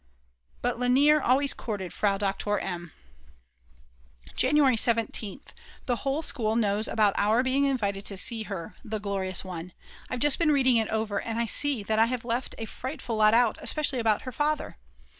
[0.63, 2.91] But Lainer always courted Frau Doktor M."
[4.35, 5.53] January 17th.
[5.85, 9.73] The whole school knows about our being invited to see her, the glorious one!
[10.09, 13.17] I've just been reading it over, and I see that I have left a frightful
[13.17, 14.77] lot out, especially about her father.